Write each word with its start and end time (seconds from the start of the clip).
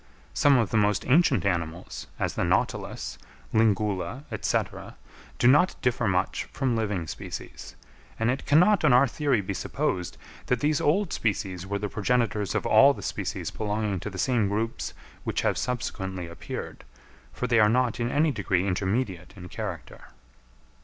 Some 0.33 0.57
of 0.57 0.71
the 0.71 0.77
most 0.77 1.05
ancient 1.05 1.45
animals, 1.45 2.07
as 2.17 2.33
the 2.33 2.43
Nautilus, 2.43 3.19
Lingula, 3.53 4.23
&c., 4.43 4.57
do 5.37 5.47
not 5.47 5.75
differ 5.83 6.07
much 6.07 6.45
from 6.45 6.75
living 6.75 7.05
species; 7.05 7.75
and 8.19 8.31
it 8.31 8.47
cannot 8.47 8.83
on 8.83 8.93
our 8.93 9.07
theory 9.07 9.41
be 9.41 9.53
supposed, 9.53 10.17
that 10.47 10.59
these 10.59 10.81
old 10.81 11.13
species 11.13 11.67
were 11.67 11.77
the 11.77 11.87
progenitors 11.87 12.55
of 12.55 12.65
all 12.65 12.95
the 12.95 13.03
species 13.03 13.51
belonging 13.51 13.99
to 13.99 14.09
the 14.09 14.17
same 14.17 14.47
groups 14.47 14.95
which 15.23 15.41
have 15.41 15.55
subsequently 15.55 16.25
appeared, 16.25 16.83
for 17.31 17.45
they 17.45 17.59
are 17.59 17.69
not 17.69 17.99
in 17.99 18.09
any 18.09 18.31
degree 18.31 18.65
intermediate 18.67 19.35
in 19.37 19.49
character. 19.49 20.05